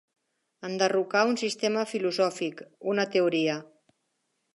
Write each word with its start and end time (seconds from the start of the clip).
Enderrocar 0.69 1.21
un 1.33 1.37
sistema 1.41 1.83
filosòfic, 1.91 2.63
una 2.95 3.05
teoria. 3.17 3.59